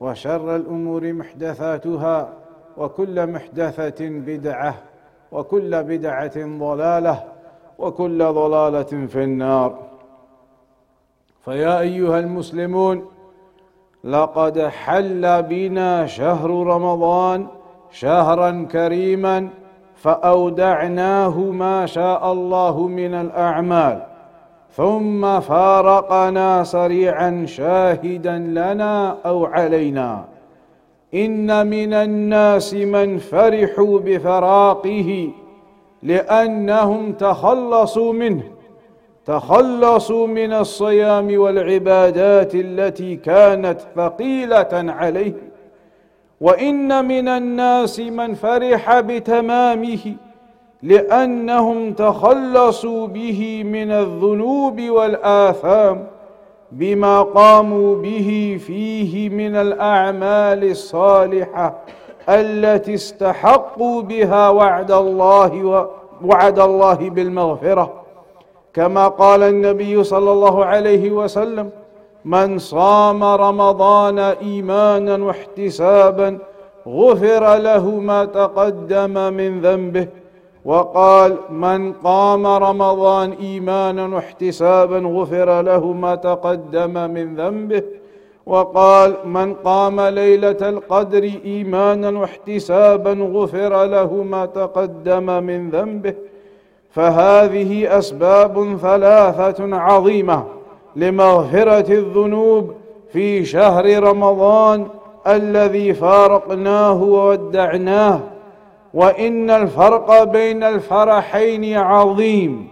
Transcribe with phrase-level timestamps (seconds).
[0.00, 2.28] وشر الأمور محدثاتها
[2.76, 4.74] وكل محدثة بدعة
[5.32, 7.24] وكل بدعة ضلالة
[7.78, 9.78] وكل ضلالة في النار.
[11.44, 13.04] فيا أيها المسلمون
[14.04, 17.46] لقد حل بنا شهر رمضان
[17.90, 19.48] شهرا كريما
[19.96, 24.09] فأودعناه ما شاء الله من الأعمال.
[24.76, 30.24] ثم فارقنا سريعا شاهدا لنا أو علينا.
[31.14, 35.30] إن من الناس من فرحوا بفراقه
[36.02, 38.42] لأنهم تخلصوا منه
[39.26, 45.50] تخلصوا من الصيام والعبادات التي كانت ثقيلة عليهم
[46.40, 50.14] وإن من الناس من فرح بتمامه
[50.82, 56.06] لأنهم تخلصوا به من الذنوب والآثام
[56.72, 61.74] بما قاموا به فيه من الأعمال الصالحة
[62.28, 65.86] التي استحقوا بها وعد الله
[66.24, 67.92] وعد الله بالمغفرة.
[68.74, 71.70] كما قال النبي صلى الله عليه وسلم
[72.24, 76.38] من صام رمضان إيمانا واحتسابا
[76.88, 80.06] غفر له ما تقدم من ذنبه
[80.64, 87.82] وقال من قام رمضان إيمانا واحتسابا غفر له ما تقدم من ذنبه.
[88.46, 96.14] وقال من قام ليلة القدر إيمانا واحتسابا غفر له ما تقدم من ذنبه.
[96.90, 100.44] فهذه أسباب ثلاثة عظيمة
[100.96, 102.72] لمغفرة الذنوب
[103.12, 104.86] في شهر رمضان
[105.26, 108.20] الذي فارقناه وودعناه.
[108.94, 112.68] وإن الفرق بين الفرحين عظيم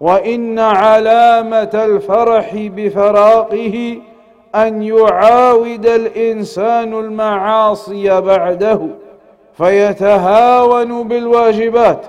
[0.00, 3.98] وإن علامة الفرح بفراقه
[4.54, 8.80] أن يعاود الإنسان المعاصي بعده
[9.56, 12.00] فيتهاون بالواجبات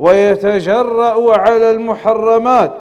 [0.00, 2.72] ويتجرأ على المحرمات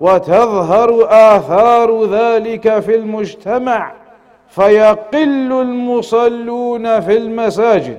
[0.00, 3.92] وتظهر آثار ذلك في المجتمع
[4.48, 7.98] فيقل المصلون في المساجد.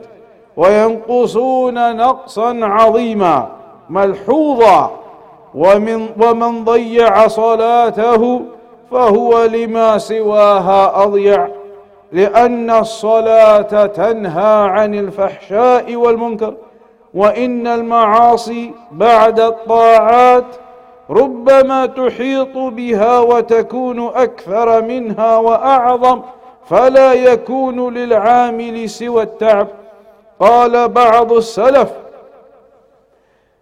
[0.57, 3.47] وينقصون نقصا عظيما
[3.89, 4.91] ملحوظا
[5.55, 8.41] ومن, ومن ضيع صلاته
[8.91, 11.47] فهو لما سواها أضيع
[12.11, 16.53] لأن الصلاة تنهى عن الفحشاء والمنكر
[17.13, 20.45] وإن المعاصي بعد الطاعات
[21.09, 26.21] ربما تحيط بها وتكون أكثر منها وأعظم
[26.65, 29.67] فلا يكون للعامل سوى التعب.
[30.39, 31.89] قال بعض السلف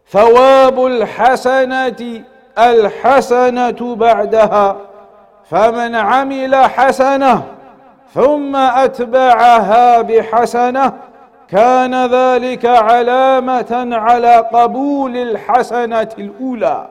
[0.10, 2.24] ثواب الحسنة
[2.58, 4.78] الحسنة بعدها
[5.50, 7.44] فمن عمل حسنة
[8.14, 10.94] ثم أتبعها بحسنة
[11.50, 16.88] كان ذلك علامة على قبول الحسنة الأولى.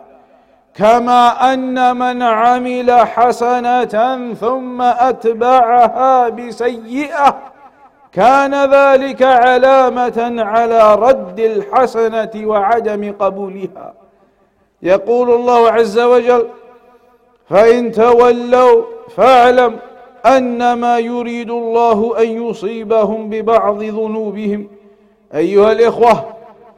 [0.74, 7.53] كما أن من عمل حسنة ثم أتبعها بسيئة
[8.14, 13.94] كان ذلك علامة على رد الحسنة وعدم قبولها.
[14.82, 16.46] يقول الله عز وجل
[17.50, 18.82] فإن تولوا
[19.16, 19.76] فاعلم
[20.26, 24.68] أنما يريد الله أن يصيبهم ببعض ذنوبهم.
[25.34, 26.24] أيها الإخوة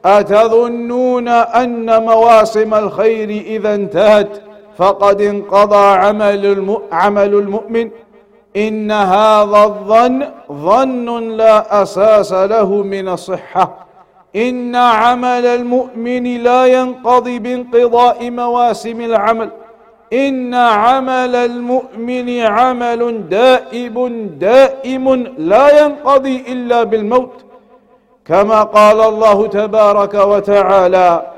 [0.05, 4.41] أتظنون أن مواسم الخير إذا انتهت؟
[4.77, 5.97] فقد انقضى
[6.91, 7.89] عمل المؤمن.
[8.55, 13.87] إن هذا الظن ظن لا أساس له من الصحة.
[14.35, 19.49] إن عمل المؤمن لا ينقضي بانقضاء مواسم العمل.
[20.13, 23.95] إن عمل المؤمن عمل دائب
[24.39, 27.33] دائم لا ينقضي إلا بالموت.
[28.25, 31.31] كما قال الله تبارك وتعالى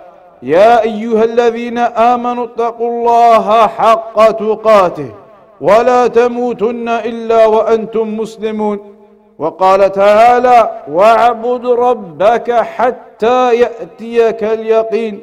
[0.43, 5.11] يا أيها الذين آمنوا اتقوا الله حق تقاته.
[5.61, 8.95] ولا تموتن إلا وأنتم مسلمون.
[9.39, 15.21] وقال تعالى واعبد ربك حتى يأتيك اليقين.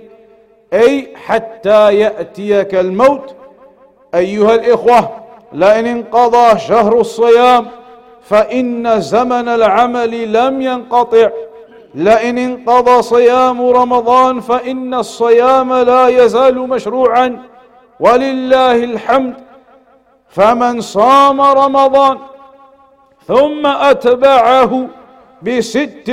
[0.72, 3.34] أي حتى يأتيك الموت.
[4.14, 5.10] أيها الإخوة
[5.52, 7.66] لئن انقضى شهر الصيام
[8.22, 11.28] فإن زمن العمل لم ينقطع.
[11.94, 17.42] لئن انقضى صيام رمضان فإن الصيام لا يزال مشروعا.
[18.00, 19.34] ولله الحمد
[20.28, 22.18] فمن صام رمضان
[23.26, 24.86] ثم أتبعه
[25.42, 26.10] بست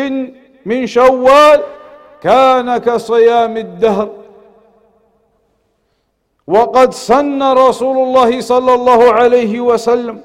[0.66, 1.62] من شوال
[2.22, 4.10] كان كصيام الدهر.
[6.48, 10.22] وقد سن رسول الله صلى الله عليه وسلم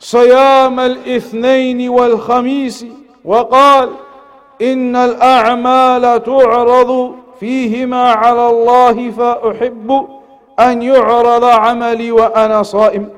[0.00, 2.86] صيام الاثنين والخميس
[3.24, 3.90] وقال
[4.62, 10.08] إن الأعمال تعرض فيهما على الله فأحب
[10.60, 13.08] أن يعرض عملي وأنا صائم.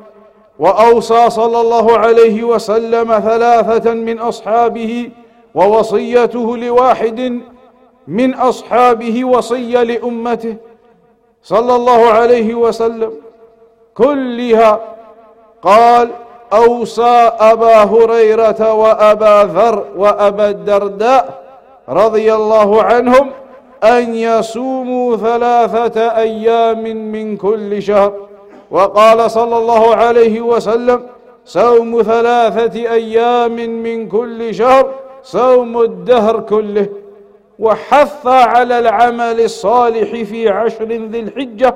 [0.59, 5.11] وأوصى صلى الله عليه وسلم ثلاثة من أصحابه
[5.55, 7.41] ووصيته لواحد
[8.09, 10.57] من أصحابه وصية لأمته
[11.43, 13.13] صلى الله عليه وسلم.
[13.95, 14.81] كلها
[15.63, 16.11] قال
[16.53, 21.43] أوصى أبا هريرة وأبا ذر وأبا الدرداء
[21.89, 23.31] رضي الله عنهم
[23.87, 28.13] أن يصوموا ثلاثة أيام من كل شهر.
[28.71, 31.03] وقال صلى الله عليه وسلم
[31.45, 34.91] صوم ثلاثة أيام من كل شهر
[35.23, 36.87] صوم الدهر كله.
[37.59, 41.75] وحث على العمل الصالح في عشر ذي الحجة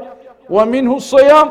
[0.51, 1.51] ومنه الصيام.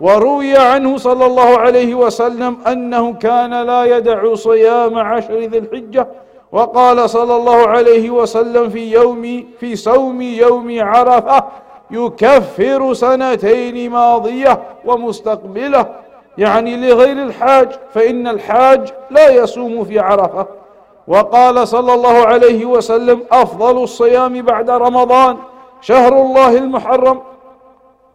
[0.00, 6.08] وروي عنه صلى الله عليه وسلم أنه كان لا يدع صيام عشر ذي الحجة
[6.52, 11.44] وقال صلى الله عليه وسلم في يوم في صوم يوم عرفة
[11.90, 15.86] يكفر سنتين ماضية ومستقبلة.
[16.38, 20.46] يعني لغير الحاج فإن الحاج لا يصوم في عرفة.
[21.08, 25.36] وقال صلى الله عليه وسلم أفضل الصيام بعد رمضان
[25.80, 27.20] شهر الله المحرم.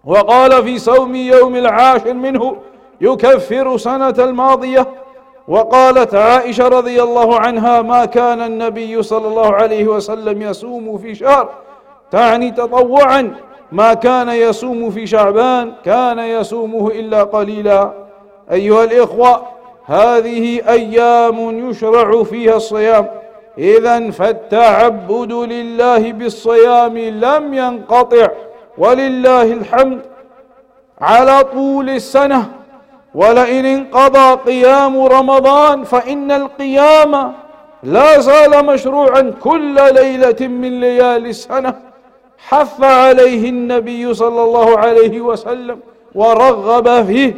[0.05, 2.55] وقال في صوم يوم العاشر منه
[3.01, 4.87] يكفر سنة الماضية
[5.47, 11.49] وقالت عائشة رضي الله عنها ما كان النبي صلى الله عليه وسلم يصوم في شهر.
[12.11, 13.35] تعني تطوعا.
[13.71, 17.93] ما كان يصوم في شعبان كان يصومه إلا قليلا.
[18.51, 19.41] أيها الإخوة
[19.85, 23.07] هذه أيام يشرع فيها الصيام.
[23.57, 28.27] إذا فالتعبد لله بالصيام لم ينقطع.
[28.77, 30.01] ولله الحمد
[31.01, 32.62] على طول السنة.
[33.15, 37.33] ولئن انقضى قيام رمضان فإن القيام
[37.83, 41.73] لا زال مشروعا كل ليلة من ليالي السنة.
[42.37, 45.79] حث عليه النبي صلى الله عليه وسلم
[46.15, 47.33] ورغب فيه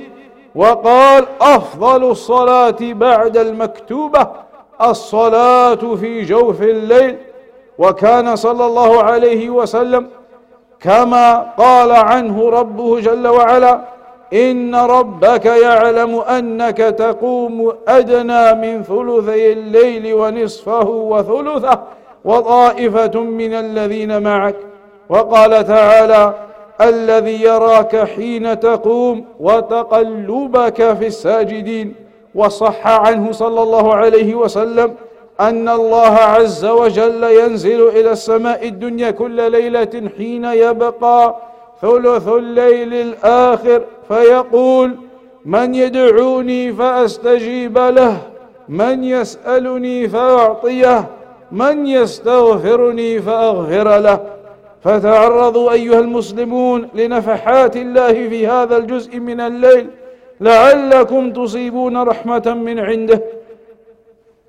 [0.56, 4.28] وقال أفضل الصلاة بعد المكتوبة
[4.82, 7.18] الصلاة في جوف الليل.
[7.78, 10.08] وكان صلى الله عليه وسلم
[10.80, 13.95] كما قال عنه ربه جل وعلا
[14.34, 21.82] إن ربك يعلم أنك تقوم أدنى من ثلثي الليل ونصفه وثلثه
[22.26, 24.56] وطائفة من الذين معك.
[25.10, 26.34] وقال تعالى
[26.82, 31.96] الذي يراك حين تقوم وتقلبك في الساجدين.
[32.36, 34.96] وصح عنه صلى الله عليه وسلم
[35.40, 41.36] أن الله عز وجل ينزل إلى السماء الدنيا كل ليلة حين يبقى
[41.82, 44.96] ثلث الليل الآخر فيقول
[45.46, 48.18] من يدعوني فأستجيب له
[48.70, 51.06] من يسألني فأعطيه
[51.52, 54.20] من يستغفرني فأغفر له.
[54.84, 59.88] فتعرضوا أيها المسلمون لنفحات الله في هذا الجزء من الليل
[60.42, 63.22] لعلكم تصيبون رحمة من عنده.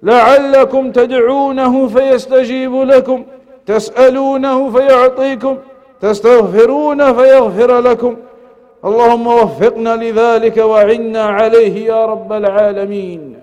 [0.03, 3.25] لعلكم تدعونه فيستجيب لكم
[3.67, 5.57] تسألونه فيعطيكم.
[6.01, 8.17] تستغفرون فيغفر لكم.
[8.85, 13.37] اللهم وفقنا لذلك وعنا عليه يا رب العالمين.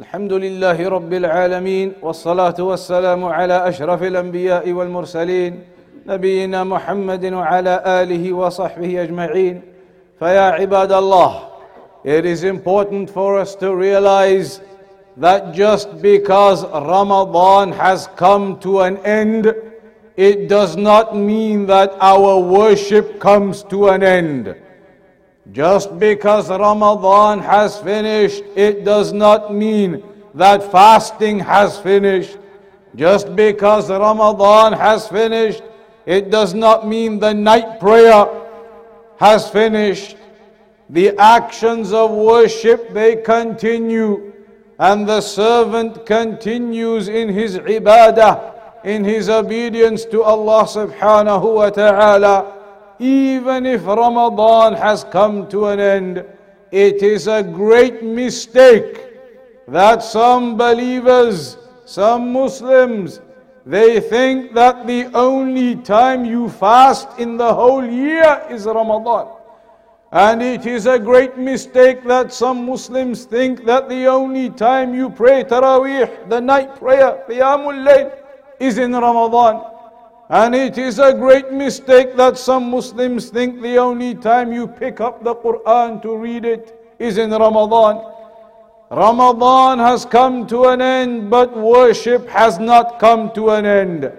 [0.00, 5.64] الحمد لله رب العالمين والصلاة والسلام على أشرف الأنبياء والمرسلين
[6.06, 9.62] نبينا محمد وعلى آله وصحبه أجمعين.
[10.18, 11.51] فيا عباد الله
[12.04, 14.60] It is important for us to realize
[15.16, 19.54] that just because Ramadan has come to an end,
[20.16, 24.56] it does not mean that our worship comes to an end.
[25.52, 30.02] Just because Ramadan has finished, it does not mean
[30.34, 32.38] that fasting has finished.
[32.96, 35.62] Just because Ramadan has finished,
[36.04, 38.26] it does not mean the night prayer
[39.18, 40.16] has finished.
[40.92, 44.32] The actions of worship they continue,
[44.78, 52.62] and the servant continues in his ibadah, in his obedience to Allah subhanahu wa ta'ala
[53.02, 56.24] even if Ramadan has come to an end,
[56.70, 59.04] it is a great mistake
[59.66, 63.20] that some believers, some Muslims,
[63.66, 69.41] they think that the only time you fast in the whole year is Ramadan.
[70.12, 75.08] And it is a great mistake that some Muslims think that the only time you
[75.08, 78.12] pray Taraweeh, the night prayer, Qiyamul Layl,
[78.60, 79.64] is in Ramadan.
[80.28, 85.00] And it is a great mistake that some Muslims think the only time you pick
[85.00, 88.04] up the Quran to read it is in Ramadan.
[88.90, 94.12] Ramadan has come to an end, but worship has not come to an end.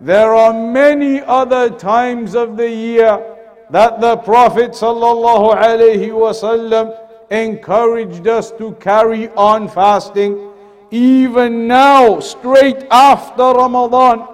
[0.00, 3.33] There are many other times of the year
[3.73, 6.97] that the Prophet ﷺ
[7.29, 10.51] encouraged us to carry on fasting.
[10.91, 14.27] Even now, straight after Ramadan,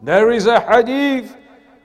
[0.00, 1.36] there is a hadith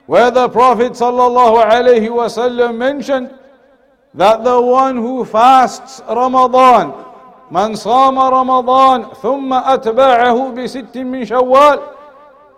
[0.06, 3.34] where the Prophet ﷺ mentioned
[4.14, 7.04] that the one who fasts Ramadan
[7.50, 11.80] من صام رمضان ثم أتبعه بست من شوال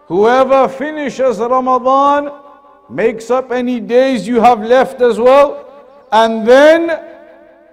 [0.09, 2.31] Whoever finishes Ramadan
[2.92, 5.66] makes up any days you have left as well,
[6.12, 7.00] and then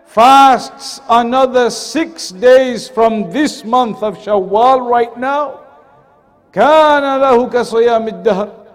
[0.06, 5.60] fasts another six days from this month of Shawwal right now,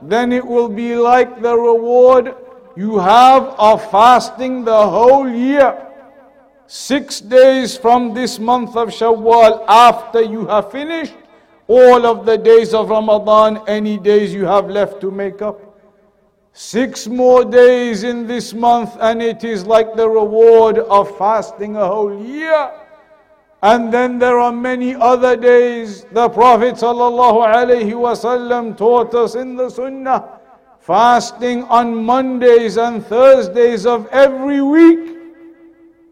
[0.06, 2.36] then it will be like the reward
[2.76, 5.88] you have of fasting the whole year.
[6.68, 11.16] Six days from this month of Shawwal after you have finished
[11.68, 15.73] all of the days of Ramadan, any days you have left to make up
[16.54, 21.86] six more days in this month and it is like the reward of fasting a
[21.86, 22.72] whole year
[23.64, 26.04] and then there are many other days.
[26.12, 30.40] The Prophet ﷺ taught us in the Sunnah
[30.82, 35.18] fasting on Mondays and Thursdays of every week.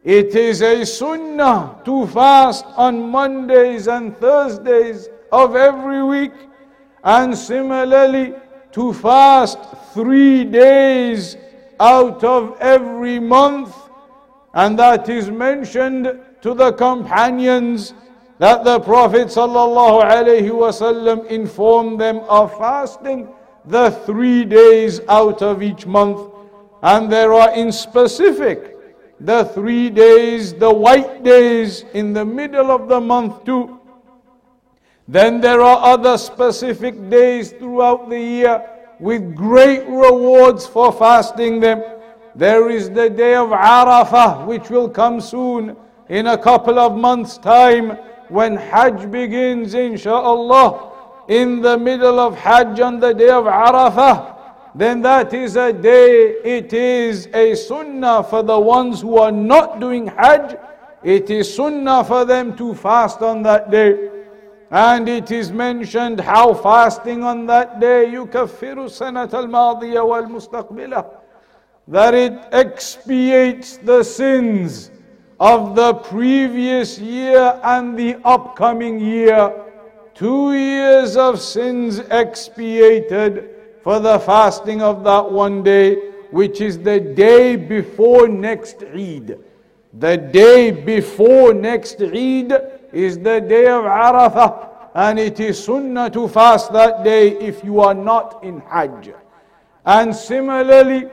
[0.05, 6.31] It is a Sunnah to fast on Mondays and Thursdays of every week.
[7.03, 8.33] And similarly,
[8.73, 9.57] to fast
[9.93, 11.37] three days
[11.79, 13.75] out of every month.
[14.53, 17.93] And that is mentioned to the companions
[18.37, 23.29] that the Prophet ﷺ informed them of fasting
[23.65, 26.31] the three days out of each month.
[26.81, 28.77] And there are in specific
[29.19, 33.80] the three days, the white days in the middle of the month too.
[35.11, 38.65] Then there are other specific days throughout the year
[38.97, 41.83] with great rewards for fasting them.
[42.33, 45.75] There is the day of Arafah, which will come soon
[46.07, 47.97] in a couple of months' time
[48.29, 50.93] when Hajj begins, inshaAllah,
[51.27, 54.37] in the middle of Hajj on the day of Arafah,
[54.73, 59.81] then that is a day, it is a sunnah for the ones who are not
[59.81, 60.55] doing Hajj.
[61.03, 64.20] It is sunnah for them to fast on that day.
[64.70, 71.04] And it is mentioned how fasting on that day يكفر السنة الماضية والمستقبلة
[71.88, 74.90] that it expiates the sins
[75.38, 79.52] of the previous year and the upcoming year.
[80.14, 83.50] Two years of sins expiated
[83.84, 85.94] for the fasting of that one day,
[86.30, 89.38] which is the day before next Eid.
[89.92, 92.52] The day before next Eid
[92.93, 97.79] is the day of Arafah, and it is sunnah to fast that day if you
[97.79, 99.11] are not in Hajj.
[99.85, 101.09] And similarly,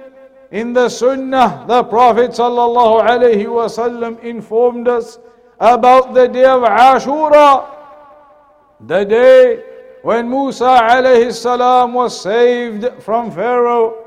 [0.51, 5.19] in the Sunnah, the Prophet ﷺ informed us
[5.61, 7.69] about the day of Ashura,
[8.81, 9.63] the day
[10.03, 14.05] when Musa alayhi was saved from Pharaoh.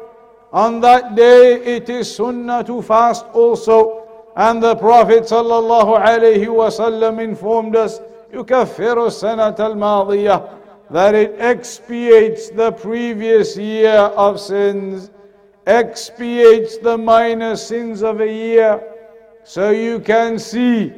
[0.53, 4.00] On that day, it is Sunnah to fast also.
[4.36, 8.00] And the Prophet sallallahu alayhi wasallam informed us,
[8.32, 10.48] يكفر السنة الماضية
[10.90, 15.10] that it expiates the previous year of sins,
[15.66, 18.80] expiates the minor sins of a year.
[19.42, 20.92] So you can see,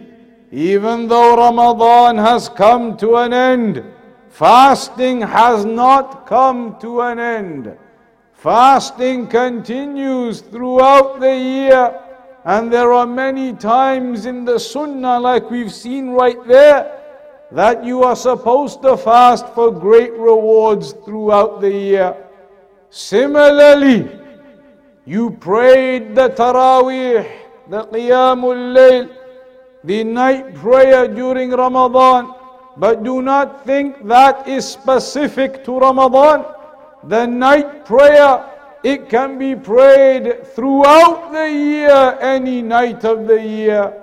[0.51, 3.85] even though Ramadan has come to an end,
[4.29, 7.77] fasting has not come to an end.
[8.33, 11.99] Fasting continues throughout the year,
[12.46, 17.00] and there are many times in the Sunnah, like we've seen right there,
[17.52, 22.16] that you are supposed to fast for great rewards throughout the year.
[22.90, 24.10] Similarly,
[25.06, 27.30] you prayed the Taraweeh,
[27.70, 29.16] the Qiyamul Layl,
[29.84, 32.34] the night prayer during Ramadan,
[32.78, 36.46] but do not think that is specific to Ramadan.
[37.04, 38.53] The night prayer,
[38.84, 44.00] it can be prayed throughout the year, any night of the year.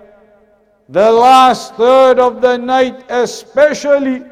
[0.89, 4.25] The last third of the night, especially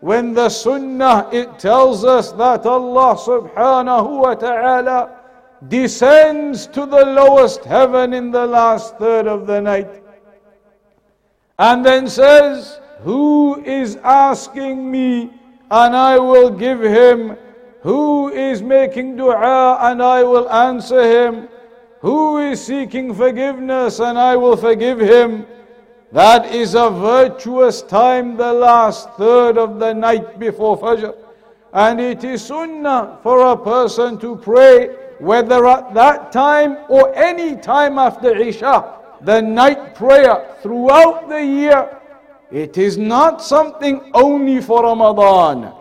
[0.00, 5.22] when the Sunnah it tells us that Allah subhanahu wa ta'ala
[5.68, 10.02] descends to the lowest heaven in the last third of the night
[11.58, 15.30] and then says, Who is asking me
[15.70, 17.36] and I will give him
[17.82, 21.48] who is making dua and I will answer him?
[22.00, 25.46] Who is seeking forgiveness and I will forgive him?
[26.12, 31.14] That is a virtuous time, the last third of the night before Fajr.
[31.72, 37.56] And it is sunnah for a person to pray, whether at that time or any
[37.56, 41.98] time after Isha, the night prayer throughout the year.
[42.50, 45.72] It is not something only for Ramadan.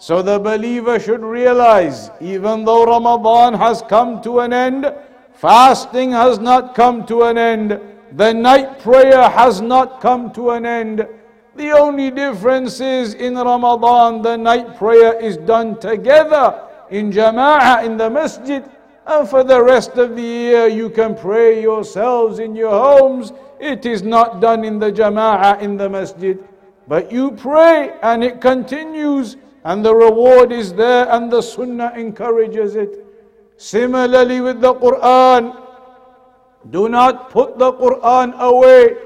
[0.00, 4.90] So the believer should realize, even though Ramadan has come to an end,
[5.34, 7.78] fasting has not come to an end,
[8.12, 11.06] the night prayer has not come to an end.
[11.54, 17.98] The only difference is in Ramadan, the night prayer is done together in jama'ah in
[17.98, 18.64] the masjid.
[19.06, 23.34] And for the rest of the year, you can pray yourselves in your homes.
[23.60, 26.42] It is not done in the jama'ah in the masjid.
[26.88, 32.76] But you pray and it continues and the reward is there and the sunnah encourages
[32.76, 33.04] it.
[33.56, 35.56] Similarly with the Quran,
[36.70, 38.96] do not put the Quran away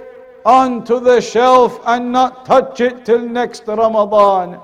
[0.44, 4.60] onto the shelf and not touch it till next Ramadan.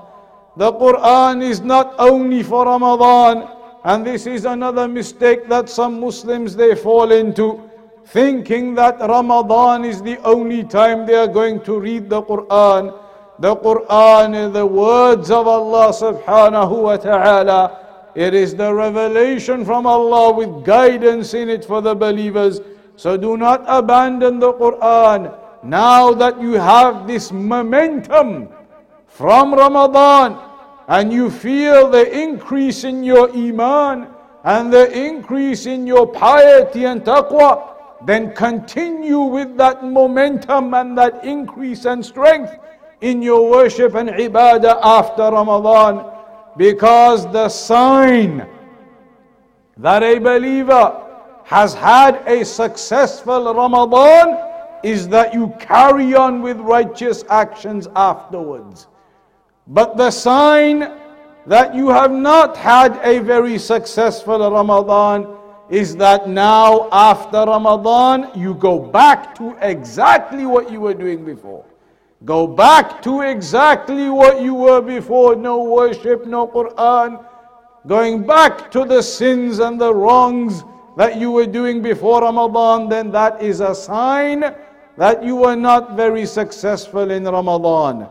[0.57, 3.49] The Quran is not only for Ramadan,
[3.83, 7.69] and this is another mistake that some Muslims they fall into,
[8.05, 13.00] thinking that Ramadan is the only time they are going to read the Quran.
[13.41, 18.11] The Quran the words of Allah subhanahu wa ta'ala.
[18.13, 22.61] It is the revelation from Allah with guidance in it for the believers.
[22.97, 25.33] So do not abandon the Quran.
[25.63, 28.49] Now that you have this momentum
[29.07, 30.37] from Ramadan
[30.87, 34.05] and you feel the increase in your iman
[34.43, 37.73] and the increase in your piety and taqwa,
[38.05, 42.60] then continue with that momentum and that increase and strength
[43.01, 46.05] in your worship and ibadah after Ramadan
[46.57, 48.47] because the sign
[49.77, 51.01] that a believer
[51.43, 54.37] has had a successful Ramadan
[54.83, 58.87] is that you carry on with righteous actions afterwards.
[59.67, 60.79] But the sign
[61.47, 65.27] that you have not had a very successful Ramadan
[65.69, 71.65] is that now after Ramadan you go back to exactly what you were doing before.
[72.23, 75.35] Go back to exactly what you were before.
[75.35, 77.25] No worship, no Quran.
[77.87, 80.63] Going back to the sins and the wrongs
[80.97, 84.53] that you were doing before Ramadan, then that is a sign
[84.97, 88.07] that you were not very successful in Ramadan.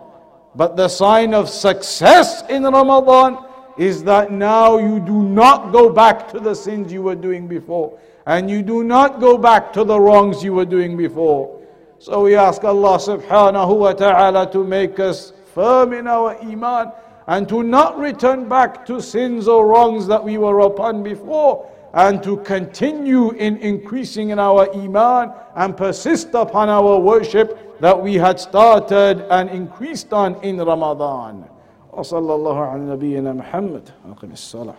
[0.56, 3.46] But the sign of success in Ramadan
[3.78, 7.96] is that now you do not go back to the sins you were doing before.
[8.26, 11.59] And you do not go back to the wrongs you were doing before.
[11.99, 16.91] So we ask Allah subhanahu wa ta'ala to make us firm in our iman
[17.27, 22.21] and to not return back to sins or wrongs that we were upon before and
[22.21, 28.39] to continue in increasing in our iman and persist upon our worship that we had
[28.39, 31.45] started and increased on in Ramadan.
[31.93, 34.75] وصلى الله على نبينا محمد أقم الصلاة